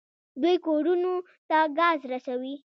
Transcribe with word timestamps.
دوی 0.41 0.55
کورونو 0.65 1.13
ته 1.49 1.57
ګاز 1.77 1.99
رسوي. 2.11 2.55